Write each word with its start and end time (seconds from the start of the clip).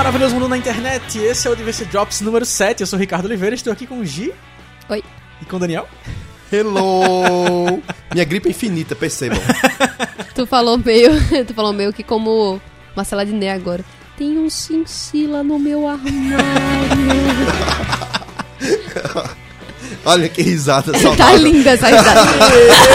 maravilhoso 0.00 0.34
mundo 0.34 0.48
na 0.48 0.56
internet. 0.56 1.18
Esse 1.18 1.46
é 1.46 1.50
o 1.50 1.54
Diversity 1.54 1.90
Drops 1.90 2.22
número 2.22 2.46
7. 2.46 2.80
Eu 2.80 2.86
sou 2.86 2.96
o 2.96 3.00
Ricardo 3.00 3.26
Oliveira, 3.26 3.54
estou 3.54 3.70
aqui 3.70 3.86
com 3.86 3.98
o 3.98 4.06
Gi. 4.06 4.32
Oi. 4.88 5.04
E 5.42 5.44
com 5.44 5.56
o 5.56 5.58
Daniel. 5.58 5.86
Hello! 6.50 7.82
Minha 8.10 8.24
gripe 8.24 8.48
é 8.48 8.50
infinita, 8.50 8.96
percebam. 8.96 9.38
Tu 10.34 10.46
falou 10.46 10.78
meio, 10.78 11.10
tu 11.44 11.52
falou 11.52 11.74
meio 11.74 11.92
que 11.92 12.02
como 12.02 12.58
Marcela 12.96 13.26
Diné 13.26 13.52
agora. 13.52 13.84
Tem 14.16 14.38
um 14.38 14.48
cincila 14.48 15.42
no 15.42 15.58
meu 15.58 15.86
armário. 15.86 16.38
Olha 20.04 20.28
que 20.28 20.40
risada 20.42 20.92
tá 20.92 20.98
saudável. 20.98 21.36
linda 21.42 21.70
essa 21.70 21.86
risada. 21.88 22.20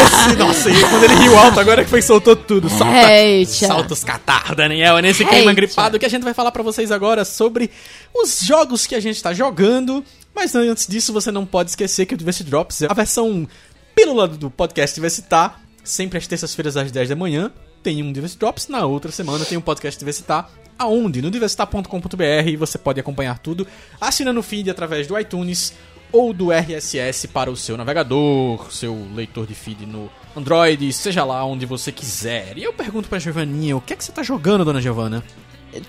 Esse, 0.06 0.36
nossa, 0.38 0.70
e 0.70 0.80
quando 0.90 1.04
ele 1.04 1.16
riu 1.16 1.38
alto, 1.38 1.60
agora 1.60 1.84
que 1.84 1.90
foi 1.90 2.02
soltou 2.02 2.36
tudo. 2.36 2.70
Solta, 2.70 3.12
Eita. 3.14 3.52
solta 3.52 3.94
os 3.94 4.04
catarros, 4.04 4.56
Daniel. 4.58 4.98
É 4.98 5.02
nesse 5.02 5.24
clima 5.24 5.40
Eita. 5.42 5.54
gripado 5.54 6.00
que 6.00 6.06
a 6.06 6.10
gente 6.10 6.24
vai 6.24 6.34
falar 6.34 6.52
pra 6.52 6.64
vocês 6.64 6.92
agora 6.92 7.24
sobre 7.24 7.70
os 8.14 8.42
jogos 8.42 8.88
que 8.88 8.96
a 8.96 9.00
gente 9.00 9.22
tá 9.22 9.34
jogando. 9.34 10.04
Mas 10.36 10.56
antes 10.56 10.88
disso, 10.88 11.14
você 11.14 11.32
não 11.32 11.46
pode 11.46 11.70
esquecer 11.70 12.06
que 12.06 12.14
o 12.14 12.18
Diversity 12.18 12.50
Drops 12.50 12.82
é 12.82 12.88
a 12.90 12.94
versão 12.94 13.48
pílula 13.96 14.28
do 14.28 14.50
podcast 14.50 14.94
Diversitar. 14.96 15.62
Sempre 15.84 16.18
às 16.18 16.26
terças-feiras 16.28 16.76
às 16.76 16.92
10 16.92 17.10
da 17.10 17.16
manhã 17.16 17.52
tem 17.84 18.02
um 18.02 18.12
Diversity 18.12 18.40
Drops. 18.40 18.68
Na 18.68 18.86
outra 18.86 19.12
semana 19.12 19.46
tem 19.46 19.58
um 19.58 19.62
podcast 19.62 19.98
Diversitar. 20.00 20.50
Aonde? 20.78 21.22
No 21.22 21.32
diversitar.com.br 21.32 22.48
e 22.48 22.58
você 22.58 22.78
pode 22.78 23.00
acompanhar 23.00 23.40
tudo 23.40 23.66
assinando 24.02 24.40
o 24.42 24.44
feed 24.44 24.70
através 24.70 25.08
do 25.08 25.18
iTunes 25.18 25.72
ou 26.12 26.34
do 26.34 26.52
RSS 26.52 27.28
para 27.28 27.52
o 27.52 27.56
seu 27.58 27.76
navegador, 27.78 28.72
seu 28.72 28.98
leitor 29.14 29.46
de 29.46 29.54
feed 29.56 29.86
no 29.86 30.10
Android, 30.36 30.92
seja 30.94 31.24
lá 31.24 31.44
onde 31.46 31.66
você 31.66 31.92
quiser. 31.92 32.58
E 32.58 32.64
eu 32.64 32.74
pergunto 32.74 33.08
pra 33.10 33.20
Giovanninha, 33.20 33.76
o 33.78 33.82
que 33.82 33.94
é 33.94 33.96
que 33.96 34.04
você 34.04 34.12
tá 34.12 34.24
jogando, 34.24 34.64
dona 34.66 34.82
Giovanna? 34.82 35.24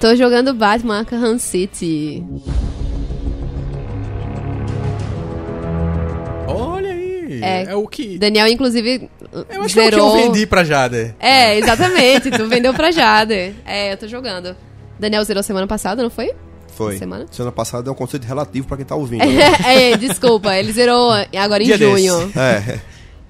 Tô 0.00 0.14
jogando 0.16 0.52
Batman 0.52 0.98
Arkham 1.00 1.38
City. 1.38 2.24
Olha 6.48 6.90
aí! 6.90 7.40
É. 7.42 7.74
o 7.74 7.86
que. 7.86 8.18
Daniel, 8.18 8.46
inclusive, 8.48 9.10
Eu 9.50 9.62
acho 9.62 9.74
que 9.74 9.80
é 9.80 9.82
o 9.82 9.90
que 9.90 9.96
zerou. 9.96 10.18
eu 10.18 10.22
vendi 10.32 10.46
pra 10.46 10.64
Jade. 10.64 11.14
É, 11.18 11.58
exatamente. 11.58 12.30
tu 12.30 12.46
vendeu 12.48 12.72
pra 12.74 12.90
Jade. 12.90 13.54
É, 13.64 13.92
eu 13.92 13.96
tô 13.96 14.06
jogando. 14.08 14.56
Daniel 14.98 15.22
zerou 15.24 15.42
semana 15.42 15.66
passada, 15.66 16.02
não 16.02 16.10
foi? 16.10 16.32
Foi. 16.76 16.98
Semana? 16.98 17.26
Semana 17.30 17.52
passada 17.52 17.88
é 17.88 17.92
um 17.92 17.94
conceito 17.94 18.24
relativo 18.24 18.66
pra 18.68 18.76
quem 18.76 18.86
tá 18.86 18.94
ouvindo. 18.94 19.22
é, 19.66 19.96
desculpa, 19.96 20.54
ele 20.56 20.72
zerou 20.72 21.10
agora 21.36 21.62
em 21.62 21.66
Dia 21.66 21.78
junho. 21.78 22.30
É. 22.36 22.80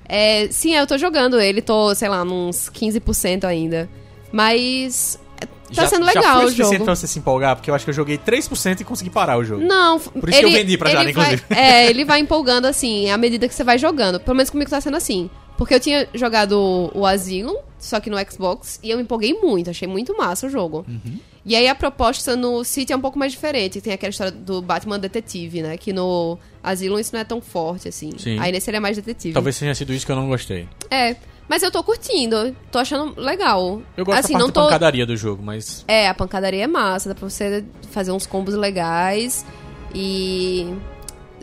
É, 0.08 0.48
sim, 0.50 0.74
eu 0.74 0.86
tô 0.86 0.96
jogando 0.98 1.40
ele, 1.40 1.60
tô, 1.62 1.94
sei 1.94 2.08
lá, 2.08 2.22
uns 2.22 2.70
15% 2.70 3.44
ainda. 3.44 3.88
Mas 4.32 5.18
é, 5.40 5.46
tá 5.46 5.82
já, 5.82 5.86
sendo 5.88 6.04
já 6.06 6.12
legal 6.12 6.36
foi 6.36 6.44
o 6.44 6.48
suficiente 6.48 6.72
jogo. 6.74 6.84
pra 6.84 6.94
você 6.94 7.06
se 7.06 7.18
empolgar, 7.18 7.56
porque 7.56 7.70
eu 7.70 7.74
acho 7.74 7.84
que 7.84 7.90
eu 7.90 7.94
joguei 7.94 8.18
3% 8.18 8.80
e 8.80 8.84
consegui 8.84 9.10
parar 9.10 9.38
o 9.38 9.44
jogo. 9.44 9.62
Não, 9.64 9.98
Por 9.98 10.28
isso 10.28 10.38
que 10.38 10.44
eu 10.44 10.50
vendi 10.52 10.76
pra 10.78 10.90
Jara, 10.90 11.04
ele 11.04 11.12
vai- 11.12 11.34
inclusive. 11.34 11.44
É, 11.60 11.90
ele 11.90 12.04
vai 12.04 12.20
empolgando 12.20 12.66
assim, 12.66 13.10
à 13.10 13.16
medida 13.16 13.48
que 13.48 13.54
você 13.54 13.64
vai 13.64 13.78
jogando. 13.78 14.20
Pelo 14.20 14.36
menos 14.36 14.50
comigo 14.50 14.70
tá 14.70 14.80
sendo 14.80 14.96
assim. 14.96 15.28
Porque 15.56 15.74
eu 15.74 15.80
tinha 15.80 16.06
jogado 16.14 16.90
o 16.94 17.06
Asylum, 17.06 17.56
só 17.78 17.98
que 17.98 18.10
no 18.10 18.16
Xbox, 18.30 18.78
e 18.82 18.90
eu 18.90 19.00
empolguei 19.00 19.32
muito, 19.34 19.70
achei 19.70 19.88
muito 19.88 20.14
massa 20.16 20.46
o 20.46 20.50
jogo. 20.50 20.84
Uhum. 20.86 21.18
E 21.46 21.54
aí 21.54 21.68
a 21.68 21.76
proposta 21.76 22.34
no 22.34 22.64
City 22.64 22.92
é 22.92 22.96
um 22.96 23.00
pouco 23.00 23.16
mais 23.16 23.30
diferente. 23.30 23.80
Tem 23.80 23.92
aquela 23.92 24.10
história 24.10 24.32
do 24.32 24.60
Batman 24.60 24.98
detetive, 24.98 25.62
né? 25.62 25.76
Que 25.76 25.92
no 25.92 26.36
Asylum 26.60 26.98
isso 26.98 27.12
não 27.12 27.20
é 27.20 27.24
tão 27.24 27.40
forte, 27.40 27.88
assim. 27.88 28.10
Sim. 28.18 28.36
Aí 28.40 28.50
nesse 28.50 28.68
ele 28.68 28.78
é 28.78 28.80
mais 28.80 28.96
detetive. 28.96 29.32
Talvez 29.32 29.56
tenha 29.56 29.72
sido 29.72 29.92
isso 29.92 30.04
que 30.04 30.10
eu 30.10 30.16
não 30.16 30.26
gostei. 30.26 30.68
É. 30.90 31.14
Mas 31.48 31.62
eu 31.62 31.70
tô 31.70 31.84
curtindo, 31.84 32.56
tô 32.72 32.78
achando 32.80 33.20
legal. 33.20 33.80
Eu 33.96 34.04
gosto 34.04 34.18
assim, 34.18 34.32
da 34.32 34.40
parte 34.40 34.42
não 34.42 34.46
da 34.48 34.52
tô... 34.52 34.64
pancadaria 34.64 35.06
do 35.06 35.16
jogo, 35.16 35.40
mas. 35.40 35.84
É, 35.86 36.08
a 36.08 36.14
pancadaria 36.14 36.64
é 36.64 36.66
massa, 36.66 37.10
dá 37.10 37.14
pra 37.14 37.28
você 37.30 37.64
fazer 37.92 38.10
uns 38.10 38.26
combos 38.26 38.54
legais. 38.54 39.46
E. 39.94 40.74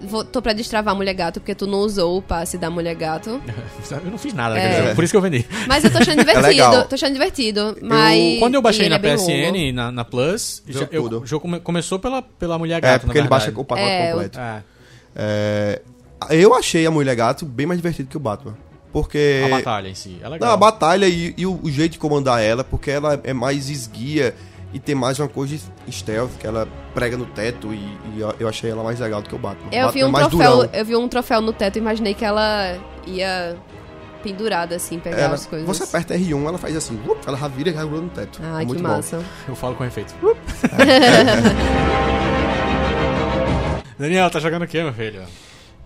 Vou, 0.03 0.24
tô 0.24 0.41
pra 0.41 0.53
destravar 0.53 0.94
a 0.94 0.97
mulher 0.97 1.14
gato, 1.14 1.40
porque 1.40 1.56
tu 1.56 1.66
não 1.66 1.80
usou 1.80 2.18
o 2.18 2.22
passe 2.22 2.58
da 2.58 2.69
mulher 2.69 2.96
gato. 2.96 3.41
Eu 3.91 4.12
não 4.12 4.18
fiz 4.18 4.34
nada, 4.34 4.58
É. 4.58 4.81
dizer, 4.81 4.96
por 4.96 5.03
isso 5.03 5.12
que 5.14 5.18
eu 5.18 5.22
vendi. 5.22 5.46
Mas 5.68 5.84
eu 5.84 5.91
tô 5.91 5.97
achando 6.00 6.19
divertido. 6.24 6.47
legal. 6.47 6.86
tô 6.88 6.96
achando 6.96 7.14
divertido. 7.14 7.78
Mas. 7.81 8.40
Quando 8.40 8.56
eu 8.56 8.62
baixei 8.62 8.86
e 8.88 8.90
na 8.90 8.96
é 8.96 9.00
PSN, 9.00 9.72
na, 9.74 9.92
na 9.92 10.03
Plus, 10.06 10.63
já, 10.68 10.88
eu- 10.92 11.03
tudo. 11.03 11.22
o 11.22 11.25
jogo 11.25 11.42
come- 11.44 11.59
começou 11.59 12.00
pela, 12.00 12.22
pela 12.22 12.58
mulher 12.58 12.78
É, 12.78 12.81
gato, 12.81 13.02
porque 13.06 13.18
na 13.19 13.24
ele 13.24 13.30
baixa 13.30 13.52
o 13.52 13.63
pacote 13.66 13.81
É, 13.88 14.12
completo. 14.12 14.40
É, 14.40 14.63
É, 15.16 15.81
eu 16.31 16.53
achei 16.56 16.86
a 16.86 16.92
Mulher 16.92 17.16
Gato 17.16 17.46
bem 17.46 17.66
mais 17.66 17.78
divertido 17.80 18.09
que 18.09 18.18
o 18.18 18.19
Batman. 18.19 18.56
Porque. 18.92 19.42
a 19.46 19.50
batalha 19.50 19.88
em 19.90 19.96
si. 19.96 20.18
É 20.22 20.30
legal. 20.30 20.47
Não, 20.47 20.53
a 20.53 20.58
batalha 20.58 21.08
e, 21.08 21.34
e 21.38 21.46
o, 21.46 21.59
o 21.63 21.69
jeito 21.72 21.94
de 21.94 22.00
comandar 22.00 22.42
ela, 22.44 22.63
porque 22.63 22.92
ela 22.92 23.19
é 23.24 23.34
mais 23.34 23.69
esguia 23.69 24.36
e 24.73 24.79
tem 24.79 24.95
mais 24.95 25.19
uma 25.19 25.28
coisa 25.28 25.56
de 25.85 25.91
stealth, 25.91 26.31
que 26.39 26.47
ela 26.47 26.67
prega 26.94 27.16
no 27.16 27.25
teto 27.25 27.73
e, 27.73 27.78
e 28.16 28.19
eu- 28.19 28.34
achei 28.50 28.72
ela 28.72 28.84
mais 28.84 29.00
legal 29.00 29.22
do 29.22 29.29
que 29.29 29.35
o 29.35 29.38
Batman. 29.38 29.67
Eu 29.72 29.85
Batman 29.88 29.91
vi, 29.91 30.00
é 30.01 30.06
um 30.06 30.11
mais 30.11 30.28
troféu, 30.28 30.56
durão. 30.57 30.69
eu 30.73 30.85
vi 30.85 30.95
um 30.95 31.07
troféu 31.07 31.41
no 31.41 31.53
teto 31.53 31.75
e 31.78 31.79
imaginei 31.79 32.13
que 32.13 32.25
ela 32.25 32.78
ia 33.06 33.56
pendurada, 34.23 34.75
assim, 34.78 35.00
pegar 35.00 35.17
Ela- 35.19 35.35
as 35.35 35.45
coisas. 35.45 35.67
você 35.67 35.83
aperta 35.83 36.16
R1, 36.16 36.47
ela 36.47 36.57
faz 36.57 36.75
assim, 36.75 37.00
up, 37.07 37.19
ela 37.28 37.38
vira 37.50 37.69
e 37.69 37.73
no 38.01 38.09
teto. 38.09 38.39
Ai, 38.41 38.63
é 38.63 38.66
que 38.66 38.66
muito 38.67 38.81
massa. 38.83 39.22
Eu 39.47 39.56
falo 39.56 39.75
com 39.75 39.83
efeito. 39.85 40.13
Daniel, 44.00 44.29
tá 44.29 44.39
jogando 44.39 44.63
o 44.63 44.67
que, 44.67 44.81
meu 44.81 44.94
filho? 44.94 45.22
bom. 45.22 45.28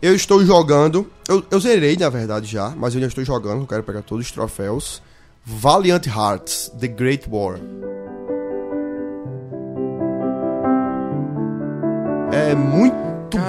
Eu 0.01 0.13
estou 0.15 0.45
jogando, 0.45 1.11
eu, 1.27 1.43
eu 1.49 1.59
zerei 1.59 1.97
na 1.97 2.09
verdade 2.09 2.45
já, 2.47 2.69
mas 2.69 2.93
eu 2.93 2.99
ainda 2.99 3.07
estou 3.07 3.23
jogando, 3.25 3.61
eu 3.61 3.67
quero 3.67 3.81
pegar 3.83 4.01
todos 4.03 4.25
os 4.27 4.31
troféus. 4.31 5.01
Valiant 5.43 6.05
Hearts, 6.07 6.71
The 6.79 6.87
Great 6.87 7.27
War. 7.29 7.57
É 12.37 12.55
muito 12.55 12.95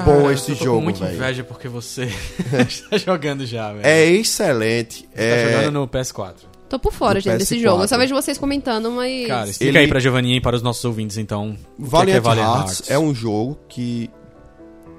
bom 0.05 0.29
esse 0.31 0.51
eu 0.51 0.57
tô 0.57 0.63
jogo, 0.63 0.93
velho. 0.93 1.15
inveja 1.15 1.43
porque 1.43 1.67
você 1.67 2.05
está 2.05 2.97
jogando 2.97 3.45
já, 3.45 3.71
velho. 3.71 3.85
É 3.85 4.05
excelente. 4.05 5.07
Você 5.13 5.21
é... 5.21 5.45
tá 5.45 5.57
jogando 5.57 5.73
no 5.81 5.87
PS4. 5.87 6.33
Tô 6.67 6.77
por 6.77 6.93
fora, 6.93 7.19
Do 7.19 7.23
gente, 7.23 7.37
desse 7.39 7.55
PS4. 7.55 7.61
jogo. 7.61 7.83
Eu 7.83 7.87
só 7.87 7.97
vejo 7.97 8.13
vocês 8.13 8.37
comentando, 8.37 8.91
mas. 8.91 9.27
Cara, 9.27 9.49
explica 9.49 9.71
Ele- 9.71 9.77
aí 9.79 9.87
pra 9.87 9.99
Giovanninha 9.99 10.37
e 10.37 10.41
para 10.41 10.55
os 10.55 10.61
nossos 10.61 10.83
ouvintes, 10.85 11.17
então. 11.17 11.55
que 11.55 11.83
é 11.83 11.87
Valiant, 11.87 12.15
é 12.17 12.19
Valiant 12.19 12.57
Hearts, 12.57 12.91
é 12.91 12.99
um 12.99 13.13
jogo 13.13 13.57
que 13.67 14.09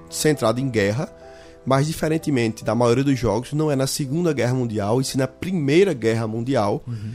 centrado 0.08 0.60
em 0.60 0.68
guerra, 0.68 1.08
mas 1.64 1.86
diferentemente 1.86 2.64
da 2.64 2.74
maioria 2.74 3.04
dos 3.04 3.16
jogos, 3.18 3.52
não 3.52 3.70
é 3.70 3.76
na 3.76 3.86
Segunda 3.86 4.32
Guerra 4.32 4.54
Mundial, 4.54 5.00
e 5.00 5.04
sim 5.04 5.16
na 5.18 5.28
Primeira 5.28 5.92
Guerra 5.92 6.26
Mundial. 6.26 6.82
Uhum. 6.86 7.12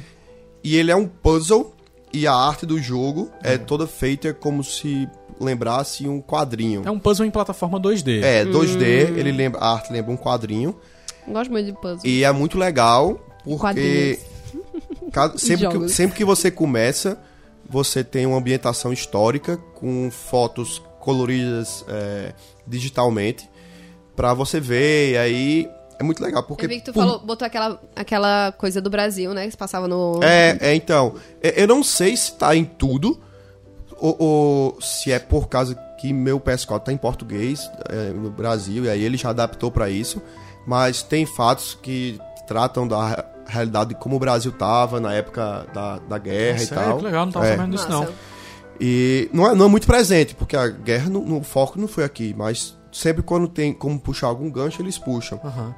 E 0.63 0.77
ele 0.77 0.89
é 0.91 0.95
um 0.95 1.05
puzzle 1.05 1.74
e 2.13 2.25
a 2.27 2.33
arte 2.33 2.65
do 2.65 2.79
jogo 2.81 3.21
Uhum. 3.21 3.29
é 3.43 3.57
toda 3.57 3.85
feita 3.87 4.33
como 4.33 4.63
se 4.63 5.07
lembrasse 5.39 6.07
um 6.07 6.21
quadrinho. 6.21 6.81
É 6.85 6.91
um 6.91 6.99
puzzle 6.99 7.25
em 7.25 7.31
plataforma 7.31 7.79
2D. 7.79 8.21
É, 8.23 8.45
2D, 8.45 9.11
Hum. 9.11 9.17
ele 9.17 9.31
lembra, 9.31 9.59
a 9.59 9.73
arte 9.73 9.91
lembra 9.91 10.11
um 10.11 10.17
quadrinho. 10.17 10.75
Gosto 11.27 11.51
muito 11.51 11.65
de 11.65 11.73
puzzle. 11.73 11.99
E 12.09 12.23
é 12.23 12.31
muito 12.31 12.57
legal, 12.57 13.19
porque 13.43 14.19
cada- 15.11 15.37
sempre, 15.37 15.67
que, 15.67 15.89
sempre 15.89 16.15
que 16.17 16.23
você 16.23 16.49
começa, 16.51 17.19
você 17.69 18.03
tem 18.03 18.25
uma 18.25 18.37
ambientação 18.37 18.93
histórica 18.93 19.57
com 19.73 20.09
fotos 20.11 20.81
coloridas 20.99 21.83
é, 21.89 22.33
digitalmente 22.65 23.49
pra 24.15 24.33
você 24.33 24.59
ver. 24.59 25.11
E 25.13 25.17
aí 25.17 25.69
é 25.99 26.03
muito 26.03 26.21
legal, 26.23 26.43
porque 26.43 26.65
Eu 26.65 26.69
vi 26.69 26.79
que 26.79 26.85
tu 26.85 26.93
por- 26.93 27.01
falou, 27.03 27.19
botou 27.19 27.45
aquela, 27.45 27.79
aquela 27.95 28.51
coisa 28.57 28.81
do 28.81 28.89
Brasil, 28.89 29.33
né? 29.33 29.45
Que 29.45 29.51
se 29.51 29.57
passava 29.57 29.87
no. 29.87 30.19
é, 30.23 30.57
é, 30.59 30.75
então, 30.75 31.15
é, 31.41 31.61
eu 31.61 31.67
não 31.67 31.83
sei 31.83 32.15
se 32.17 32.33
tá 32.33 32.55
em 32.55 32.65
tudo 32.65 33.19
ou, 33.97 34.15
ou 34.19 34.81
se 34.81 35.11
é 35.11 35.19
por 35.19 35.47
causa 35.47 35.75
que 35.99 36.11
meu 36.11 36.39
PS4 36.39 36.79
tá 36.83 36.91
em 36.91 36.97
português 36.97 37.69
é, 37.89 38.09
no 38.11 38.29
Brasil 38.29 38.83
e 38.85 38.89
aí 38.89 39.03
ele 39.03 39.17
já 39.17 39.29
adaptou 39.29 39.71
pra 39.71 39.89
isso, 39.89 40.21
mas 40.67 41.01
tem 41.01 41.25
fatos 41.25 41.77
que 41.81 42.19
tratam 42.47 42.87
da 42.87 43.07
re- 43.07 43.23
realidade 43.47 43.89
de 43.89 43.95
como 43.95 44.17
o 44.17 44.19
Brasil 44.19 44.51
tava 44.51 44.99
na 44.99 45.13
época 45.13 45.65
da, 45.73 45.97
da 45.99 46.17
guerra 46.17 46.57
e 46.61 46.65
Sério, 46.67 46.83
tal. 46.83 46.97
que 46.97 47.03
legal, 47.05 47.25
não 47.25 47.31
tava 47.31 47.47
É. 47.47 47.55
sabendo 47.55 47.71
disso, 47.75 47.89
não. 47.89 48.07
E 48.79 49.29
não 49.31 49.47
é, 49.49 49.55
não 49.55 49.65
é 49.67 49.69
muito 49.69 49.87
presente, 49.87 50.35
porque 50.35 50.55
a 50.57 50.67
guerra, 50.67 51.09
no, 51.09 51.21
no 51.23 51.41
foco 51.43 51.79
não 51.79 51.87
foi 51.87 52.03
aqui, 52.03 52.33
mas 52.37 52.75
sempre 52.91 53.23
quando 53.23 53.47
tem 53.47 53.71
como 53.73 53.97
puxar 53.99 54.27
algum 54.27 54.51
gancho, 54.51 54.81
eles 54.81 54.97
puxam. 54.97 55.39
Aham. 55.43 55.73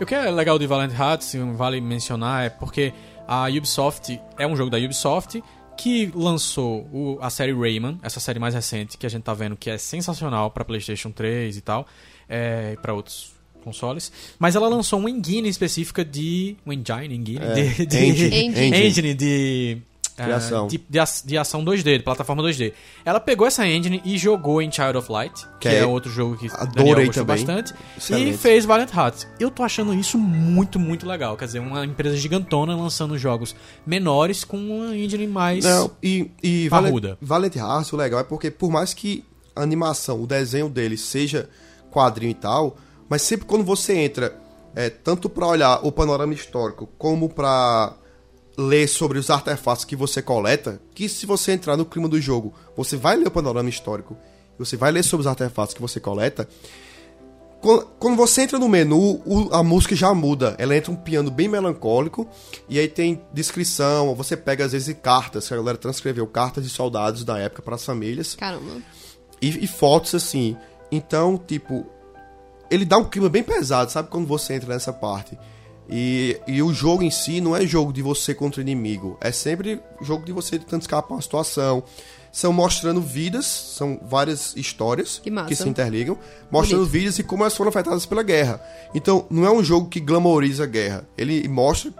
O 0.00 0.04
que 0.04 0.14
é 0.14 0.30
legal 0.30 0.58
de 0.58 0.66
Valiant 0.66 0.92
Hearts, 0.92 1.34
vale 1.54 1.80
mencionar, 1.80 2.44
é 2.46 2.50
porque 2.50 2.92
a 3.26 3.46
Ubisoft 3.48 4.20
é 4.38 4.46
um 4.46 4.54
jogo 4.54 4.70
da 4.70 4.76
Ubisoft 4.78 5.42
que 5.76 6.10
lançou 6.14 6.82
o- 6.92 7.18
a 7.20 7.28
série 7.30 7.52
Rayman, 7.52 7.98
essa 8.02 8.20
série 8.20 8.38
mais 8.38 8.54
recente 8.54 8.96
que 8.98 9.06
a 9.06 9.08
gente 9.08 9.22
tá 9.22 9.32
vendo 9.34 9.56
que 9.56 9.68
é 9.70 9.78
sensacional 9.78 10.50
pra 10.50 10.64
PlayStation 10.64 11.10
3 11.10 11.56
e 11.56 11.60
tal, 11.60 11.86
é, 12.28 12.72
e 12.74 12.80
para 12.80 12.92
outros 12.94 13.32
consoles, 13.64 14.12
mas 14.38 14.54
ela 14.54 14.68
lançou 14.68 14.98
uma 14.98 15.10
engine 15.10 15.48
específica 15.48 16.04
de 16.04 16.56
um 16.64 16.72
engine, 16.72 17.14
engine, 17.16 17.38
É, 17.42 17.54
de, 17.54 17.86
de- 17.86 17.98
engine, 17.98 18.36
Engine. 18.46 18.76
engine 18.86 19.14
de 19.14 19.78
Criação. 20.24 20.66
de, 20.66 20.78
de, 21.24 21.36
ação 21.38 21.64
2D, 21.64 21.98
de 21.98 22.02
plataforma 22.02 22.42
2D. 22.42 22.72
Ela 23.04 23.20
pegou 23.20 23.46
essa 23.46 23.66
engine 23.66 24.00
e 24.04 24.16
jogou 24.16 24.62
em 24.62 24.70
Child 24.72 24.96
of 24.98 25.12
Light, 25.12 25.34
que, 25.60 25.68
Que 25.68 25.68
é 25.68 25.78
é- 25.80 25.86
outro 25.86 26.10
jogo 26.10 26.36
que 26.36 26.48
adorei 26.54 27.06
gostou 27.06 27.24
também. 27.24 27.44
bastante, 27.44 27.72
e 27.72 27.98
Excelente. 27.98 28.38
fez 28.38 28.64
Valiant 28.64 28.90
Hearts. 28.94 29.26
Eu 29.38 29.50
tô 29.50 29.62
achando 29.62 29.92
isso 29.94 30.16
muito, 30.18 30.78
muito 30.78 31.06
legal. 31.06 31.36
Quer 31.36 31.44
dizer, 31.46 31.58
uma 31.58 31.84
empresa 31.84 32.16
gigantona 32.16 32.74
lançando 32.74 33.18
jogos 33.18 33.54
menores 33.86 34.44
com 34.44 34.56
uma 34.56 34.96
engine 34.96 35.26
mais... 35.26 35.64
Não, 35.64 35.90
e, 36.02 36.30
e 36.42 36.68
Parruda. 36.70 37.18
Valent, 37.20 37.52
Valent 37.52 37.56
Hearts, 37.56 37.92
o 37.92 37.96
legal 37.96 38.20
é 38.20 38.24
porque 38.24 38.50
por 38.50 38.70
mais 38.70 38.94
que 38.94 39.24
a 39.54 39.62
animação, 39.62 40.22
o 40.22 40.26
desenho 40.26 40.68
dele 40.68 40.96
seja 40.96 41.48
quadrinho 41.90 42.30
e 42.30 42.34
tal, 42.34 42.76
mas 43.08 43.22
sempre 43.22 43.46
quando 43.46 43.64
você 43.64 43.94
entra, 43.96 44.36
é, 44.74 44.90
tanto 44.90 45.28
pra 45.30 45.46
olhar 45.46 45.80
o 45.86 45.90
panorama 45.90 46.34
histórico, 46.34 46.88
como 46.98 47.28
pra 47.28 47.94
ler 48.56 48.88
sobre 48.88 49.18
os 49.18 49.30
artefatos 49.30 49.84
que 49.84 49.96
você 49.96 50.22
coleta, 50.22 50.80
que 50.94 51.08
se 51.08 51.26
você 51.26 51.52
entrar 51.52 51.76
no 51.76 51.84
clima 51.84 52.08
do 52.08 52.20
jogo, 52.20 52.54
você 52.76 52.96
vai 52.96 53.16
ler 53.16 53.28
o 53.28 53.30
panorama 53.30 53.68
histórico, 53.68 54.16
você 54.58 54.76
vai 54.76 54.90
ler 54.90 55.02
sobre 55.02 55.22
os 55.22 55.26
artefatos 55.26 55.74
que 55.74 55.80
você 55.80 56.00
coleta, 56.00 56.48
quando, 57.98 58.16
você 58.16 58.42
entra 58.42 58.58
no 58.58 58.68
menu, 58.68 59.20
a 59.50 59.62
música 59.62 59.96
já 59.96 60.14
muda. 60.14 60.54
Ela 60.58 60.76
entra 60.76 60.92
um 60.92 60.96
piano 60.96 61.30
bem 61.30 61.48
melancólico. 61.48 62.28
E 62.68 62.78
aí 62.78 62.86
tem 62.86 63.20
descrição. 63.32 64.14
Você 64.14 64.36
pega, 64.36 64.64
às 64.64 64.72
vezes, 64.72 64.94
cartas. 65.02 65.48
Que 65.48 65.54
a 65.54 65.56
galera 65.56 65.76
transcreveu 65.76 66.26
cartas 66.26 66.62
de 66.62 66.70
soldados 66.70 67.24
da 67.24 67.38
época 67.38 67.62
para 67.62 67.74
as 67.74 67.84
famílias. 67.84 68.36
Caramba. 68.36 68.82
E, 69.42 69.64
e 69.64 69.66
fotos 69.66 70.14
assim. 70.14 70.56
Então, 70.92 71.36
tipo. 71.36 71.86
Ele 72.70 72.84
dá 72.84 72.98
um 72.98 73.04
clima 73.04 73.28
bem 73.28 73.42
pesado, 73.42 73.90
sabe? 73.90 74.10
Quando 74.10 74.26
você 74.26 74.54
entra 74.54 74.72
nessa 74.72 74.92
parte. 74.92 75.38
E, 75.88 76.40
e 76.48 76.62
o 76.62 76.72
jogo 76.74 77.02
em 77.02 77.10
si 77.10 77.40
não 77.40 77.56
é 77.56 77.64
jogo 77.66 77.92
de 77.92 78.02
você 78.02 78.34
contra 78.34 78.60
o 78.60 78.62
inimigo. 78.62 79.16
É 79.20 79.30
sempre 79.30 79.80
jogo 80.02 80.24
de 80.24 80.32
você 80.32 80.58
tentando 80.58 80.80
escapar 80.82 81.14
uma 81.14 81.22
situação. 81.22 81.82
São 82.32 82.52
mostrando 82.52 83.00
vidas, 83.00 83.46
são 83.46 83.98
várias 84.02 84.54
histórias 84.56 85.20
Que 85.24 85.30
massa. 85.30 85.54
se 85.54 85.66
interligam, 85.68 86.18
mostrando 86.50 86.80
Bonito. 86.80 86.92
vidas 86.92 87.18
e 87.18 87.22
como 87.22 87.42
elas 87.44 87.56
foram 87.56 87.70
afetadas 87.70 88.04
pela 88.04 88.22
guerra. 88.22 88.60
Então, 88.94 89.24
não 89.30 89.46
é 89.46 89.50
um 89.50 89.64
jogo 89.64 89.88
que 89.88 90.00
glamoriza 90.00 90.64
a 90.64 90.66
guerra. 90.66 91.08
Ele 91.16 91.48
mostra 91.48 91.92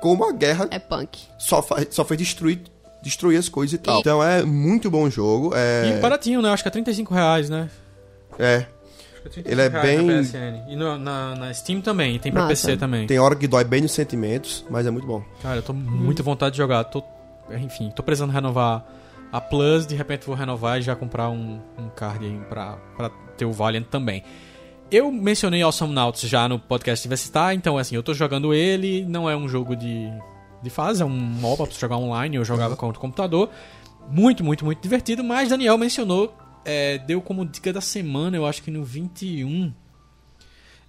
como 0.00 0.24
a 0.28 0.32
guerra 0.32 0.66
É 0.72 0.80
punk. 0.80 1.20
só, 1.38 1.64
só 1.90 2.04
fez 2.04 2.18
destruir, 2.18 2.60
destruir 3.02 3.38
as 3.38 3.48
coisas 3.48 3.74
e 3.74 3.78
tal. 3.78 4.00
Então 4.00 4.20
é 4.24 4.42
muito 4.42 4.90
bom 4.90 5.08
jogo. 5.08 5.52
É, 5.54 5.96
E 5.96 6.00
baratinho, 6.00 6.42
né? 6.42 6.48
Acho 6.50 6.64
que 6.64 6.68
é 6.68 6.72
35 6.72 7.14
reais, 7.14 7.48
né? 7.48 7.70
é, 8.36 8.56
Acho 8.56 8.66
que 8.66 8.68
35 8.68 8.77
Ele 9.44 9.60
é 9.60 9.68
bem- 9.68 10.06
na. 10.06 10.22
E 10.68 10.76
no- 10.76 10.98
na, 10.98 11.34
na 11.34 11.54
Steam 11.54 11.80
também, 11.80 12.16
e 12.16 12.18
tem 12.18 12.32
pra 12.32 12.42
Massa. 12.42 12.66
PC 12.68 12.76
também. 12.76 13.06
tem 13.06 13.18
hora 13.18 13.34
que 13.36 13.46
dói 13.46 13.64
bem 13.64 13.82
nos 13.82 13.92
sentimentos, 13.92 14.64
mas 14.70 14.86
é 14.86 14.90
muito 14.90 15.06
bom. 15.06 15.22
Cara, 15.42 15.56
eu 15.56 15.62
tô 15.62 15.72
muito 15.72 16.22
vontade 16.22 16.52
de 16.52 16.58
jogar. 16.58 16.84
Tô, 16.84 17.02
enfim, 17.50 17.90
tô 17.94 18.02
precisando 18.02 18.30
renovar 18.30 18.84
a 19.32 19.40
Plus, 19.40 19.86
de 19.86 19.94
repente 19.94 20.26
vou 20.26 20.34
renovar 20.34 20.78
e 20.78 20.82
já 20.82 20.94
comprar 20.96 21.28
um, 21.28 21.60
um 21.78 21.88
card 21.94 22.24
aí 22.24 22.38
pra, 22.48 22.76
pra 22.96 23.10
ter 23.36 23.44
o 23.44 23.52
Valiant 23.52 23.84
também. 23.84 24.22
Eu 24.90 25.12
mencionei 25.12 25.60
Awesome 25.62 25.92
Nauts 25.92 26.22
já 26.28 26.48
no 26.48 26.58
podcast 26.58 27.02
Diversitar, 27.02 27.52
então 27.54 27.76
assim, 27.76 27.94
eu 27.94 28.02
tô 28.02 28.14
jogando 28.14 28.54
ele, 28.54 29.04
não 29.06 29.28
é 29.28 29.36
um 29.36 29.46
jogo 29.46 29.76
de, 29.76 30.08
de 30.62 30.70
fase, 30.70 31.02
é 31.02 31.04
um 31.04 31.10
MOBA 31.10 31.66
pra 31.66 31.76
jogar 31.78 31.98
online, 31.98 32.36
eu 32.36 32.44
jogava 32.44 32.74
contra 32.74 32.96
o 32.96 33.00
computador. 33.00 33.50
Muito, 34.10 34.42
muito, 34.42 34.64
muito 34.64 34.80
divertido, 34.80 35.22
mas 35.22 35.50
Daniel 35.50 35.76
mencionou, 35.76 36.34
é, 36.68 36.98
deu 36.98 37.22
como 37.22 37.46
dica 37.46 37.72
da 37.72 37.80
semana, 37.80 38.36
eu 38.36 38.44
acho 38.44 38.62
que 38.62 38.70
no 38.70 38.84
21. 38.84 39.72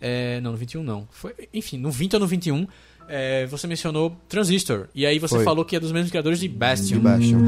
É, 0.02 0.42
não, 0.42 0.52
no 0.52 0.58
21 0.58 0.84
não. 0.84 1.08
Foi, 1.10 1.34
enfim, 1.54 1.78
no 1.78 1.90
20 1.90 2.16
ou 2.16 2.20
no 2.20 2.28
21, 2.28 2.68
é, 3.08 3.46
você 3.46 3.66
mencionou 3.66 4.18
Transistor. 4.28 4.90
E 4.94 5.06
aí 5.06 5.18
você 5.20 5.36
Foi. 5.36 5.46
falou 5.46 5.64
que 5.64 5.78
é 5.78 5.80
dos 5.80 5.94
mesmos 5.94 6.12
criadores 6.12 6.42
de 6.42 6.50
Bastion. 6.50 6.98
De 6.98 7.00
Bastion. 7.00 7.40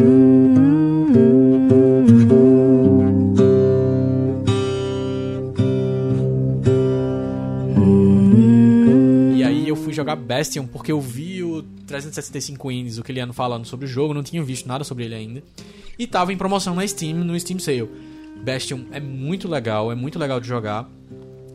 E 9.35 9.43
aí 9.43 9.67
eu 9.67 9.75
fui 9.75 9.91
jogar 9.91 10.15
Bastion 10.15 10.65
porque 10.67 10.93
eu 10.93 11.01
vi 11.01 11.43
o 11.43 11.63
365 11.85 12.71
Indies, 12.71 12.97
o 12.97 13.03
que 13.03 13.11
ele 13.11 13.19
ia 13.19 13.33
falando 13.33 13.65
sobre 13.65 13.85
o 13.85 13.89
jogo, 13.89 14.13
não 14.13 14.23
tinha 14.23 14.41
visto 14.41 14.67
nada 14.67 14.85
sobre 14.85 15.03
ele 15.03 15.15
ainda. 15.15 15.43
E 15.99 16.07
tava 16.07 16.31
em 16.31 16.37
promoção 16.37 16.73
na 16.73 16.87
Steam, 16.87 17.25
no 17.25 17.37
Steam 17.37 17.59
Sale. 17.59 17.89
Bastion 18.43 18.81
é 18.91 18.99
muito 18.99 19.47
legal, 19.47 19.91
é 19.91 19.95
muito 19.95 20.17
legal 20.17 20.39
de 20.39 20.47
jogar. 20.47 20.89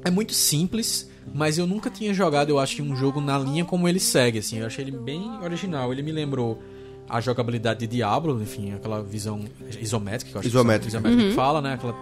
É 0.04 0.10
muito 0.10 0.32
simples, 0.32 1.10
mas 1.34 1.58
eu 1.58 1.66
nunca 1.66 1.90
tinha 1.90 2.14
jogado, 2.14 2.48
eu 2.50 2.58
acho 2.60 2.76
que 2.76 2.82
um 2.82 2.94
jogo 2.96 3.20
na 3.20 3.36
linha 3.38 3.64
como 3.64 3.88
ele 3.88 3.98
segue, 3.98 4.38
assim. 4.38 4.58
Eu 4.58 4.66
achei 4.66 4.84
ele 4.84 4.92
bem 4.96 5.28
original. 5.42 5.92
Ele 5.92 6.02
me 6.02 6.12
lembrou 6.12 6.62
a 7.08 7.20
jogabilidade 7.20 7.80
de 7.80 7.86
Diablo, 7.88 8.40
enfim, 8.40 8.72
aquela 8.72 9.02
visão 9.02 9.40
isométrica, 9.80 10.30
que 10.30 10.36
eu 10.36 10.40
acho 10.40 10.48
Isométrica. 10.48 10.90
que, 10.90 10.96
isométrica 10.96 11.28
que 11.30 11.34
fala, 11.34 11.60
né? 11.60 11.74
Aquela 11.74 11.94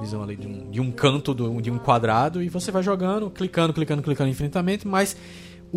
visão 0.00 0.22
ali 0.22 0.36
de 0.36 0.46
um, 0.46 0.70
de 0.70 0.80
um 0.80 0.90
canto 0.90 1.32
do- 1.32 1.60
de 1.62 1.70
um 1.70 1.78
quadrado 1.78 2.42
e 2.42 2.48
você 2.50 2.70
vai 2.70 2.82
jogando, 2.82 3.30
clicando, 3.30 3.72
clicando, 3.72 4.02
clicando 4.02 4.28
infinitamente, 4.30 4.86
mas 4.86 5.16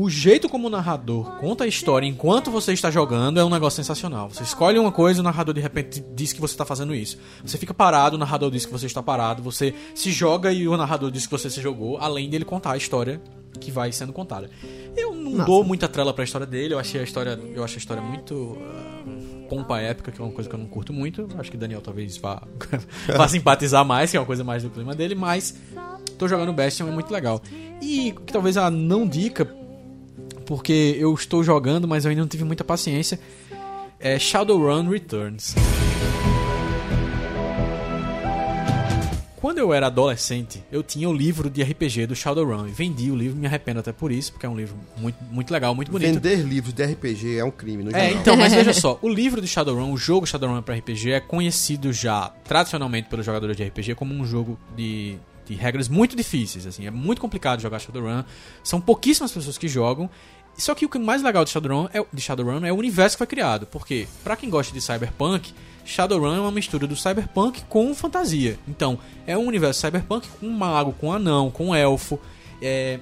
o 0.01 0.09
jeito 0.09 0.47
como 0.47 0.67
o 0.67 0.69
narrador 0.69 1.35
conta 1.41 1.65
a 1.65 1.67
história 1.67 2.07
enquanto 2.07 2.49
você 2.49 2.71
está 2.71 2.89
jogando 2.89 3.37
é 3.37 3.43
um 3.43 3.49
negócio 3.49 3.75
sensacional. 3.75 4.29
Você 4.29 4.43
escolhe 4.43 4.79
uma 4.79 4.93
coisa, 4.93 5.19
o 5.19 5.23
narrador 5.23 5.53
de 5.53 5.59
repente 5.59 6.01
diz 6.15 6.31
que 6.31 6.39
você 6.39 6.53
está 6.53 6.63
fazendo 6.63 6.95
isso. 6.95 7.17
Você 7.43 7.57
fica 7.57 7.73
parado, 7.73 8.15
o 8.15 8.19
narrador 8.19 8.49
diz 8.49 8.65
que 8.65 8.71
você 8.71 8.85
está 8.85 9.03
parado. 9.03 9.43
Você 9.43 9.75
se 9.93 10.09
joga 10.09 10.53
e 10.53 10.69
o 10.69 10.77
narrador 10.77 11.11
diz 11.11 11.25
que 11.25 11.31
você 11.33 11.49
se 11.49 11.59
jogou, 11.59 11.97
além 11.97 12.29
dele 12.29 12.45
contar 12.45 12.71
a 12.71 12.77
história 12.77 13.21
que 13.59 13.71
vai 13.71 13.91
sendo 13.91 14.13
contada. 14.13 14.49
Eu 14.95 15.13
não 15.13 15.33
Massa. 15.33 15.45
dou 15.45 15.65
muita 15.65 15.89
trela 15.89 16.13
pra 16.13 16.23
história 16.23 16.47
dele, 16.47 16.75
eu 16.75 16.79
achei 16.79 17.01
a 17.01 17.03
história, 17.03 17.37
eu 17.53 17.61
acho 17.61 17.75
a 17.75 17.79
história 17.79 18.01
muito 18.01 18.57
ah, 18.61 19.47
pompa 19.49 19.81
épica, 19.81 20.13
que 20.13 20.21
é 20.21 20.23
uma 20.23 20.31
coisa 20.31 20.49
que 20.49 20.55
eu 20.55 20.59
não 20.59 20.67
curto 20.67 20.93
muito. 20.93 21.27
Acho 21.37 21.51
que 21.51 21.57
o 21.57 21.59
Daniel 21.59 21.81
talvez 21.81 22.15
vá, 22.15 22.41
vá 23.17 23.27
simpatizar 23.27 23.83
mais, 23.83 24.11
que 24.11 24.15
é 24.15 24.19
uma 24.19 24.25
coisa 24.25 24.45
mais 24.45 24.63
do 24.63 24.69
clima 24.69 24.95
dele, 24.95 25.13
mas 25.13 25.59
tô 26.17 26.27
jogando 26.27 26.53
Bastion, 26.53 26.87
é 26.87 26.91
muito 26.91 27.11
legal. 27.11 27.41
E 27.81 28.13
que 28.25 28.31
talvez 28.31 28.55
a 28.55 28.69
não 28.69 29.07
dica, 29.07 29.45
porque 30.49 30.95
eu 30.97 31.13
estou 31.13 31.43
jogando, 31.43 31.87
mas 31.87 32.05
eu 32.05 32.09
ainda 32.09 32.23
não 32.23 32.27
tive 32.27 32.43
muita 32.43 32.63
paciência, 32.63 33.19
é 33.99 34.17
Shadowrun 34.17 34.89
Returns. 34.89 35.53
Quando 39.39 39.59
eu 39.59 39.71
era 39.71 39.85
adolescente, 39.85 40.63
eu 40.71 40.81
tinha 40.81 41.07
o 41.07 41.13
livro 41.13 41.51
de 41.51 41.61
RPG 41.61 42.07
do 42.07 42.15
Shadowrun. 42.15 42.67
E 42.67 42.71
vendi 42.71 43.11
o 43.11 43.15
livro, 43.15 43.37
me 43.37 43.45
arrependo 43.45 43.79
até 43.79 43.91
por 43.93 44.11
isso, 44.11 44.31
porque 44.33 44.47
é 44.47 44.49
um 44.49 44.57
livro 44.57 44.75
muito, 44.97 45.23
muito 45.25 45.51
legal, 45.53 45.75
muito 45.75 45.91
bonito. 45.91 46.15
Vender 46.15 46.37
livros 46.37 46.73
de 46.73 46.83
RPG 46.83 47.37
é 47.37 47.43
um 47.45 47.51
crime, 47.51 47.83
no 47.83 47.91
É, 47.95 48.07
geral. 48.07 48.19
então, 48.19 48.35
mas 48.35 48.51
veja 48.55 48.73
só, 48.73 48.97
o 49.03 49.07
livro 49.07 49.39
de 49.39 49.47
Shadowrun, 49.47 49.93
o 49.93 49.97
jogo 49.97 50.25
Shadowrun 50.25 50.63
para 50.63 50.73
RPG 50.75 51.11
é 51.11 51.19
conhecido 51.19 51.93
já 51.93 52.33
tradicionalmente 52.43 53.07
pelos 53.07 53.23
jogadores 53.23 53.55
de 53.55 53.63
RPG 53.63 53.93
como 53.93 54.15
um 54.15 54.25
jogo 54.25 54.59
de, 54.75 55.15
de 55.45 55.53
regras 55.53 55.87
muito 55.87 56.15
difíceis, 56.17 56.65
assim, 56.65 56.87
é 56.87 56.91
muito 56.91 57.21
complicado 57.21 57.61
jogar 57.61 57.77
Shadowrun. 57.79 58.23
São 58.63 58.81
pouquíssimas 58.81 59.31
pessoas 59.31 59.57
que 59.59 59.67
jogam. 59.67 60.09
Só 60.59 60.75
que 60.75 60.85
o 60.85 60.89
que 60.89 60.99
mais 60.99 61.23
legal 61.23 61.43
de 61.43 61.51
Shadowrun 61.51 61.87
é, 61.93 62.05
de 62.13 62.21
Shadowrun 62.21 62.65
é 62.65 62.71
o 62.71 62.75
universo 62.75 63.15
que 63.15 63.19
foi 63.19 63.27
criado, 63.27 63.65
porque 63.65 64.07
pra 64.23 64.35
quem 64.35 64.49
gosta 64.49 64.73
de 64.73 64.81
cyberpunk, 64.81 65.53
Shadowrun 65.85 66.35
é 66.35 66.39
uma 66.39 66.51
mistura 66.51 66.85
do 66.85 66.95
cyberpunk 66.95 67.63
com 67.69 67.95
fantasia. 67.95 68.59
Então, 68.67 68.99
é 69.25 69.37
um 69.37 69.47
universo 69.47 69.79
cyberpunk 69.79 70.27
com 70.39 70.49
mago, 70.49 70.93
com 70.93 71.11
anão, 71.11 71.49
com 71.49 71.73
elfo, 71.73 72.19
é, 72.61 72.99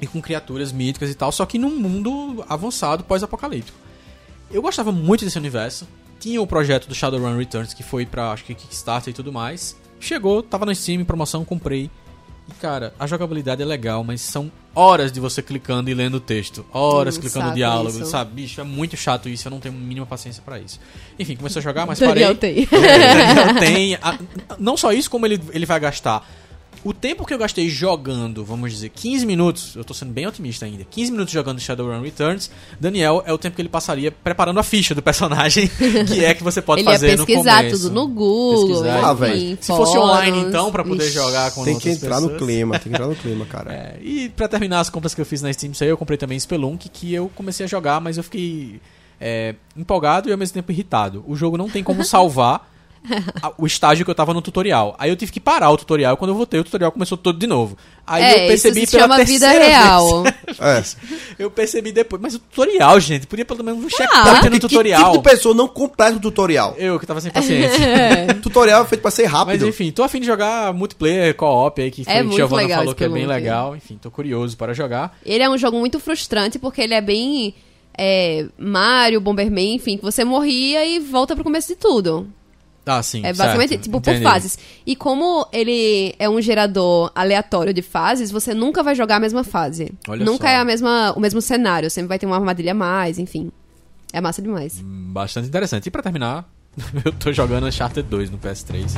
e 0.00 0.06
com 0.06 0.20
criaturas 0.20 0.72
míticas 0.72 1.10
e 1.10 1.14
tal, 1.14 1.32
só 1.32 1.44
que 1.46 1.58
num 1.58 1.76
mundo 1.76 2.44
avançado 2.48 3.04
pós-apocalíptico. 3.04 3.78
Eu 4.50 4.62
gostava 4.62 4.92
muito 4.92 5.24
desse 5.24 5.38
universo. 5.38 5.88
Tinha 6.20 6.40
o 6.40 6.46
projeto 6.46 6.86
do 6.88 6.94
Shadowrun 6.94 7.36
Returns, 7.36 7.74
que 7.74 7.82
foi 7.82 8.06
pra, 8.06 8.32
acho 8.32 8.44
que 8.44 8.54
Kickstarter 8.54 9.10
e 9.10 9.14
tudo 9.14 9.32
mais. 9.32 9.76
Chegou, 9.98 10.42
tava 10.42 10.64
na 10.64 10.74
Steam, 10.74 11.04
promoção, 11.04 11.44
comprei. 11.44 11.90
E 12.48 12.54
cara, 12.60 12.94
a 12.98 13.06
jogabilidade 13.06 13.60
é 13.60 13.64
legal, 13.64 14.04
mas 14.04 14.20
são 14.20 14.50
horas 14.74 15.10
de 15.10 15.18
você 15.18 15.42
clicando 15.42 15.90
e 15.90 15.94
lendo 15.94 16.16
o 16.16 16.20
texto. 16.20 16.64
Horas 16.72 17.16
Hum, 17.16 17.20
clicando 17.22 17.48
o 17.50 17.54
diálogo, 17.54 17.98
isso. 17.98 18.06
sabe? 18.06 18.34
Bicho, 18.42 18.60
é 18.60 18.64
muito 18.64 18.96
chato 18.96 19.28
isso, 19.28 19.48
eu 19.48 19.50
não 19.50 19.58
tenho 19.58 19.74
a 19.74 19.78
mínima 19.78 20.06
paciência 20.06 20.42
pra 20.44 20.58
isso. 20.58 20.78
Enfim, 21.18 21.34
comecei 21.34 21.58
a 21.60 21.62
jogar, 21.62 21.86
mas 21.86 21.98
Daniel 21.98 22.34
parei. 22.36 22.66
tem. 22.66 22.68
É, 22.78 23.34
Daniel 23.34 23.54
tem. 23.58 23.94
a- 23.96 24.18
não 24.58 24.76
só 24.76 24.92
isso, 24.92 25.10
como 25.10 25.26
ele, 25.26 25.40
ele 25.52 25.66
vai 25.66 25.80
gastar. 25.80 26.24
O 26.86 26.92
tempo 26.94 27.26
que 27.26 27.34
eu 27.34 27.38
gastei 27.38 27.68
jogando, 27.68 28.44
vamos 28.44 28.70
dizer, 28.70 28.90
15 28.90 29.26
minutos, 29.26 29.74
eu 29.74 29.82
tô 29.84 29.92
sendo 29.92 30.12
bem 30.12 30.24
otimista 30.24 30.66
ainda, 30.66 30.84
15 30.84 31.10
minutos 31.10 31.34
jogando 31.34 31.58
Shadowrun 31.58 32.00
Returns, 32.00 32.48
Daniel 32.78 33.24
é 33.26 33.32
o 33.32 33.38
tempo 33.38 33.56
que 33.56 33.62
ele 33.62 33.68
passaria 33.68 34.12
preparando 34.12 34.60
a 34.60 34.62
ficha 34.62 34.94
do 34.94 35.02
personagem, 35.02 35.68
que 36.06 36.24
é 36.24 36.32
que 36.32 36.44
você 36.44 36.62
pode 36.62 36.82
Ele 36.82 36.88
ia 36.88 36.92
fazer 36.92 37.18
no 37.18 37.26
pesquisar 37.26 37.56
começo. 37.64 37.82
tudo 37.82 37.92
no 37.92 38.06
Google. 38.06 38.68
Pesquisar. 38.68 39.10
Ah. 39.10 39.16
Se 39.60 39.66
fosse 39.66 39.98
online, 39.98 40.38
então, 40.42 40.70
pra 40.70 40.84
poder 40.84 41.06
Ixi. 41.06 41.14
jogar 41.14 41.50
com 41.50 41.64
Tem 41.64 41.76
que 41.76 41.90
entrar 41.90 42.20
no 42.20 42.28
pessoas. 42.28 42.42
clima, 42.42 42.78
tem 42.78 42.82
que 42.92 42.96
entrar 42.96 43.08
no 43.08 43.16
clima, 43.20 43.44
cara. 43.46 43.72
É, 43.74 43.98
e 44.00 44.28
pra 44.28 44.46
terminar 44.46 44.78
as 44.78 44.88
compras 44.88 45.12
que 45.12 45.20
eu 45.20 45.26
fiz 45.26 45.42
na 45.42 45.52
Steam 45.52 45.74
Sale, 45.74 45.90
eu 45.90 45.98
comprei 45.98 46.16
também 46.16 46.38
Spelunk, 46.38 46.88
que 46.88 47.12
eu 47.12 47.28
comecei 47.34 47.66
a 47.66 47.68
jogar, 47.68 48.00
mas 48.00 48.16
eu 48.16 48.22
fiquei 48.22 48.80
é, 49.20 49.56
empolgado 49.76 50.28
e 50.28 50.32
ao 50.32 50.38
mesmo 50.38 50.54
tempo 50.54 50.70
irritado. 50.70 51.24
O 51.26 51.34
jogo 51.34 51.56
não 51.56 51.68
tem 51.68 51.82
como 51.82 52.04
salvar 52.06 52.75
o 53.58 53.66
estágio 53.66 54.04
que 54.04 54.10
eu 54.10 54.14
tava 54.14 54.34
no 54.34 54.42
tutorial. 54.42 54.94
Aí 54.98 55.10
eu 55.10 55.16
tive 55.16 55.32
que 55.32 55.40
parar 55.40 55.70
o 55.70 55.76
tutorial. 55.76 56.16
Quando 56.16 56.30
eu 56.30 56.34
voltei, 56.34 56.60
o 56.60 56.64
tutorial 56.64 56.92
começou 56.92 57.16
todo 57.16 57.38
de 57.38 57.46
novo. 57.46 57.76
Aí 58.06 58.22
é, 58.22 58.44
eu 58.44 58.48
percebi 58.48 58.82
isso 58.82 58.90
se 58.92 58.96
pela 58.96 59.08
chama 59.14 59.24
vida 59.24 59.50
terceira 59.50 59.66
real. 59.66 60.22
vez. 60.22 60.36
É. 60.60 61.16
Eu 61.42 61.50
percebi 61.50 61.90
depois. 61.92 62.22
Mas 62.22 62.34
o 62.36 62.38
tutorial, 62.38 62.98
gente, 63.00 63.26
podia 63.26 63.44
pelo 63.44 63.64
menos 63.64 63.82
um 63.82 63.88
Ah, 63.88 63.90
checkpoint 63.90 64.30
Porque 64.30 64.48
no 64.48 64.54
que 64.54 64.60
tutorial. 64.60 65.04
tipo 65.12 65.16
de 65.22 65.28
pessoa 65.28 65.54
não 65.54 65.66
completa 65.68 66.16
o 66.16 66.20
tutorial? 66.20 66.74
Eu 66.78 67.00
que 67.00 67.06
tava 67.06 67.20
sem 67.20 67.30
paciência. 67.32 67.78
tutorial 68.42 68.84
é 68.84 68.86
feito 68.86 69.02
pra 69.02 69.10
ser 69.10 69.24
Mas 69.24 69.32
rápido. 69.32 69.66
enfim, 69.66 69.90
tô 69.90 70.02
afim 70.04 70.20
de 70.20 70.26
jogar 70.26 70.72
multiplayer, 70.72 71.34
co-op 71.34 71.82
aí, 71.82 71.90
que 71.90 72.04
foi 72.04 72.12
É 72.12 72.18
que 72.18 72.22
muito 72.22 72.36
Giovanna 72.36 72.76
falou 72.76 72.94
que 72.94 73.04
é 73.04 73.08
bem 73.08 73.26
legal. 73.26 73.74
Enfim, 73.74 73.98
tô 74.00 74.10
curioso 74.10 74.56
para 74.56 74.72
jogar. 74.72 75.18
Ele 75.24 75.42
é 75.42 75.50
um 75.50 75.58
jogo 75.58 75.78
muito 75.78 75.98
frustrante 75.98 76.58
porque 76.58 76.80
ele 76.80 76.94
é 76.94 77.00
bem 77.00 77.54
é, 77.98 78.46
Mario, 78.58 79.20
Bomberman, 79.20 79.74
enfim, 79.74 79.96
que 79.96 80.02
você 80.04 80.24
morria 80.24 80.84
e 80.86 80.98
volta 81.00 81.34
pro 81.34 81.44
começo 81.44 81.68
de 81.68 81.76
tudo. 81.76 82.28
Ah, 82.86 83.02
sim. 83.02 83.18
É 83.24 83.32
basicamente 83.32 83.70
certo. 83.70 83.82
tipo 83.82 83.98
Entendi. 83.98 84.22
por 84.22 84.30
fases. 84.30 84.58
E 84.86 84.94
como 84.94 85.46
ele 85.52 86.14
é 86.20 86.28
um 86.28 86.40
gerador 86.40 87.10
aleatório 87.16 87.74
de 87.74 87.82
fases, 87.82 88.30
você 88.30 88.54
nunca 88.54 88.80
vai 88.82 88.94
jogar 88.94 89.16
a 89.16 89.20
mesma 89.20 89.42
fase. 89.42 89.92
Olha 90.08 90.24
nunca 90.24 90.46
só. 90.46 90.52
é 90.52 90.56
a 90.56 90.64
mesma, 90.64 91.12
o 91.16 91.20
mesmo 91.20 91.42
cenário, 91.42 91.90
sempre 91.90 92.08
vai 92.08 92.18
ter 92.18 92.26
uma 92.26 92.36
armadilha 92.36 92.70
a 92.70 92.74
mais, 92.74 93.18
enfim. 93.18 93.50
É 94.12 94.20
massa 94.20 94.40
demais. 94.40 94.80
Bastante 94.80 95.48
interessante. 95.48 95.86
E 95.86 95.90
pra 95.90 96.00
terminar, 96.00 96.48
eu 97.04 97.12
tô 97.12 97.32
jogando 97.32 97.66
Uncharted 97.66 98.08
2 98.08 98.30
no 98.30 98.38
PS3. 98.38 98.96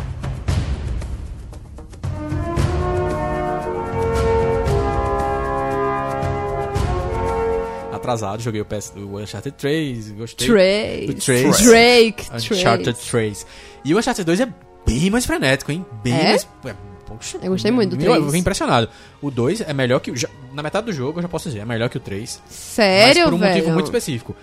Atrasado, 8.08 8.42
joguei 8.42 8.60
o, 8.60 8.64
PS, 8.64 8.92
o 8.96 9.18
Uncharted 9.18 9.54
3, 9.56 10.10
gostei. 10.12 10.46
Trace. 10.48 11.06
Do 11.06 11.14
Trace. 11.20 11.64
Drake. 11.64 12.24
Uncharted 12.32 12.84
Trace. 12.94 13.10
3. 13.10 13.46
E 13.84 13.94
o 13.94 13.98
Uncharted 13.98 14.24
2 14.24 14.40
é 14.40 14.48
bem 14.86 15.10
mais 15.10 15.26
frenético, 15.26 15.70
hein? 15.70 15.84
Bem 16.02 16.14
É? 16.14 16.22
mais. 16.30 16.48
é, 16.64 16.74
poxa, 17.06 17.38
Eu 17.42 17.50
gostei 17.50 17.70
muito 17.70 17.90
do 17.90 17.96
meu, 17.98 18.06
Eu 18.06 18.12
3. 18.14 18.24
fiquei 18.26 18.40
impressionado. 18.40 18.88
O 19.20 19.30
2 19.30 19.60
é 19.60 19.74
melhor 19.74 20.00
que 20.00 20.16
já- 20.16 20.28
Na 20.54 20.62
metade 20.62 20.86
do 20.86 20.92
jogo, 20.92 21.18
eu 21.18 21.22
já 21.22 21.28
posso 21.28 21.48
dizer, 21.50 21.60
é 21.60 21.64
melhor 21.66 21.90
que 21.90 21.98
o 21.98 22.00
3. 22.00 22.42
Sério, 22.48 23.04
mas 23.22 23.24
por 23.24 23.34
um 23.34 23.38
velho? 23.38 23.52
motivo 23.54 23.72
muito 23.72 23.84
específico. 23.86 24.34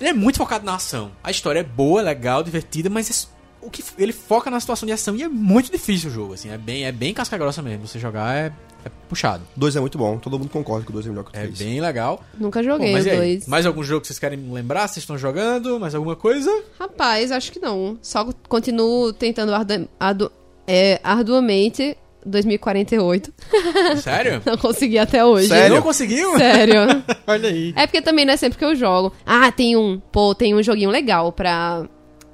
Ele 0.00 0.10
é 0.10 0.12
muito 0.12 0.38
focado 0.38 0.64
na 0.64 0.76
ação. 0.76 1.10
A 1.22 1.30
história 1.32 1.58
é 1.60 1.64
boa, 1.64 2.00
legal, 2.00 2.42
divertida, 2.44 2.88
mas 2.88 3.10
é- 3.10 3.34
o 3.64 3.70
que 3.70 3.82
ele 3.98 4.12
foca 4.12 4.50
na 4.50 4.60
situação 4.60 4.86
de 4.86 4.92
ação 4.92 5.16
e 5.16 5.22
é 5.22 5.28
muito 5.28 5.70
difícil 5.70 6.10
o 6.10 6.12
jogo, 6.12 6.34
assim, 6.34 6.50
é 6.50 6.58
bem, 6.58 6.84
é 6.84 6.92
bem 6.92 7.12
casca 7.14 7.36
grossa 7.38 7.62
mesmo. 7.62 7.86
Você 7.86 7.98
jogar 7.98 8.34
é, 8.36 8.52
é 8.84 8.90
puxado. 9.08 9.42
O 9.56 9.60
2 9.60 9.76
é 9.76 9.80
muito 9.80 9.96
bom, 9.98 10.18
todo 10.18 10.38
mundo 10.38 10.50
concorda 10.50 10.84
que 10.84 10.90
o 10.90 10.92
2 10.92 11.06
é 11.06 11.08
melhor 11.10 11.24
que 11.24 11.30
o 11.30 11.36
É 11.36 11.42
3. 11.44 11.58
bem 11.58 11.80
legal. 11.80 12.22
Nunca 12.38 12.60
Bom, 12.62 12.68
joguei 12.68 12.92
mas 12.92 13.04
o 13.04 13.08
e 13.08 13.10
aí? 13.10 13.16
2. 13.36 13.48
Mais 13.48 13.66
algum 13.66 13.82
jogo 13.82 14.02
que 14.02 14.06
vocês 14.08 14.18
querem 14.18 14.38
lembrar? 14.52 14.86
Vocês 14.88 14.98
estão 14.98 15.16
jogando? 15.18 15.78
Mais 15.80 15.94
alguma 15.94 16.16
coisa? 16.16 16.50
Rapaz, 16.78 17.32
acho 17.32 17.50
que 17.52 17.58
não. 17.58 17.98
Só 18.02 18.28
continuo 18.48 19.12
tentando 19.12 19.54
ardu 19.54 19.88
ardu 19.98 20.32
é, 20.66 21.00
arduamente 21.02 21.96
2048. 22.26 23.32
Sério? 24.02 24.42
Não 24.44 24.56
consegui 24.56 24.98
até 24.98 25.24
hoje. 25.24 25.48
Sério? 25.48 25.76
Não 25.76 25.82
conseguiu? 25.82 26.36
Sério. 26.38 26.74
Olha 27.26 27.48
aí. 27.48 27.72
É 27.76 27.86
porque 27.86 28.00
também 28.02 28.24
não 28.24 28.32
é 28.32 28.36
sempre 28.36 28.58
que 28.58 28.64
eu 28.64 28.74
jogo. 28.74 29.12
Ah, 29.26 29.50
tem 29.52 29.76
um. 29.76 30.00
Pô, 30.12 30.34
tem 30.34 30.54
um 30.54 30.62
joguinho 30.62 30.90
legal 30.90 31.30
pra 31.32 31.86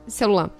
celular. 0.06 0.50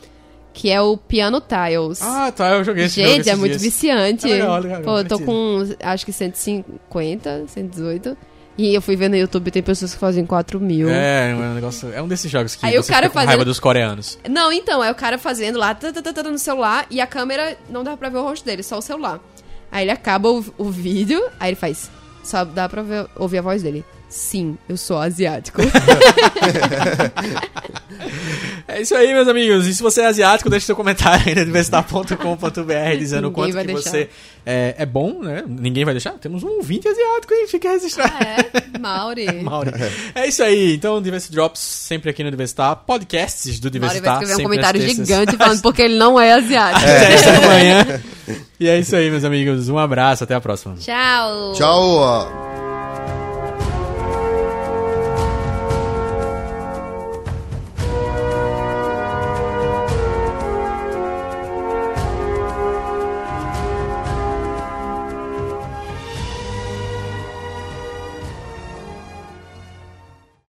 Que 0.52 0.71
é 0.71 0.80
o 0.80 0.97
Piano 0.97 1.40
Tiles. 1.40 2.02
Ah, 2.02 2.33
tá, 2.33 2.50
eu 2.50 2.64
joguei 2.64 2.85
esse 2.87 3.00
jogo 3.00 3.14
Gente, 3.14 3.30
é 3.30 3.37
muito 3.37 3.52
dias. 3.52 3.62
viciante. 3.62 4.26
É 4.30 4.35
legal, 4.35 4.59
legal, 4.59 4.83
Pô, 4.83 4.99
eu 4.99 5.04
tô 5.04 5.19
com 5.21 5.64
acho 5.83 6.04
que 6.04 6.12
150, 6.12 7.45
118. 7.47 8.16
E 8.59 8.75
eu 8.75 8.83
fui 8.83 8.95
ver 8.97 9.09
no 9.09 9.16
YouTube, 9.16 9.50
tem 9.50 9.62
pessoas 9.62 9.95
que 9.95 10.00
fazem 10.00 10.26
4 10.26 10.61
mil. 10.61 10.90
É, 10.90 11.30
é 11.30 11.35
um 11.35 11.54
negócio. 11.54 11.90
É 11.95 12.02
um 12.02 12.09
desses 12.09 12.30
jogos 12.30 12.57
que 12.57 12.66
Aí 12.66 12.76
o 12.78 12.83
você 12.83 12.92
cara 12.92 13.04
fica 13.04 13.11
com 13.11 13.14
fazendo- 13.14 13.28
raiva 13.28 13.45
dos 13.45 13.59
coreanos. 13.61 14.19
Não, 14.28 14.52
então, 14.52 14.83
é 14.85 14.90
o 14.90 14.95
cara 14.95 15.16
fazendo 15.16 15.59
lá 15.59 15.75
tá, 15.75 15.90
tá, 15.92 16.12
tá, 16.12 16.23
no 16.25 16.37
celular 16.38 16.85
e 16.90 17.00
a 17.00 17.07
câmera 17.07 17.57
não 17.71 17.83
dá 17.83 17.97
pra 17.97 18.09
ver 18.11 18.19
o 18.19 18.23
rosto 18.23 18.45
dele, 18.45 18.62
só 18.62 18.76
o 18.78 18.83
celular. 18.83 19.19
Aí 19.73 19.85
ele 19.85 19.92
acaba 19.92 20.28
o, 20.30 20.45
o 20.59 20.64
vídeo, 20.69 21.23
aí 21.38 21.50
ele 21.50 21.57
faz. 21.57 21.90
Só 22.25 22.45
dá 22.45 22.69
pra 22.69 22.83
ver- 22.83 23.07
ouvir 23.16 23.38
a 23.38 23.42
voz 23.42 23.62
dele. 23.62 23.83
Sim, 24.11 24.59
eu 24.69 24.76
sou 24.76 24.99
asiático. 24.99 25.62
É 28.67 28.81
isso 28.81 28.95
aí, 28.95 29.12
meus 29.12 29.29
amigos. 29.29 29.67
E 29.67 29.75
se 29.75 29.83
você 29.83 30.02
é 30.02 30.07
asiático, 30.07 30.50
deixe 30.50 30.67
seu 30.67 30.76
comentário 30.76 31.25
aí 31.26 31.35
na 31.35 31.43
universitar.com.br 31.43 32.97
dizendo 32.99 33.29
o 33.29 33.33
quanto 33.33 33.52
vai 33.52 33.64
que 33.64 33.73
deixar. 33.73 33.90
você 33.90 34.09
é, 34.45 34.75
é 34.79 34.87
bom, 34.87 35.23
né? 35.23 35.45
Ninguém 35.47 35.85
vai 35.85 35.95
deixar. 35.95 36.12
Temos 36.12 36.43
um 36.43 36.62
20 36.62 36.88
asiático 36.88 37.35
aí, 37.35 37.47
fica 37.47 37.71
registrado. 37.71 38.12
é, 38.25 38.79
Mauri. 38.79 39.26
Mauri. 39.43 39.71
É 40.14 40.26
isso 40.26 40.43
aí. 40.43 40.75
Então, 40.75 41.00
Diversity 41.00 41.35
Drops 41.35 41.61
sempre 41.61 42.11
aqui 42.11 42.25
no 42.25 42.31
Diversitar. 42.31 42.76
Podcasts 42.76 43.59
do 43.61 43.67
Mauri 43.67 43.73
Diversitar. 43.73 44.14
vai 44.14 44.23
escrever 44.23 44.40
um 44.40 44.45
comentário 44.45 44.81
gigante 44.81 45.37
falando 45.37 45.62
porque 45.62 45.83
ele 45.83 45.99
não 45.99 46.19
é 46.19 46.33
asiático. 46.33 46.81
terças 46.87 47.40
da 47.40 47.49
manhã. 47.49 48.02
E 48.59 48.69
é 48.69 48.79
isso 48.79 48.95
aí, 48.95 49.11
meus 49.11 49.25
amigos. 49.25 49.69
Um 49.69 49.79
abraço, 49.79 50.25
até 50.25 50.35
a 50.35 50.40
próxima. 50.40 50.75
Tchau. 50.76 51.52
Tchau. 51.55 52.60